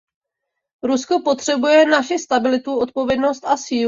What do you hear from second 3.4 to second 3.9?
a sílu.